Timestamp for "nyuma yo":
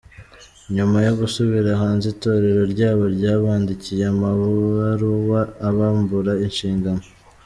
0.75-1.13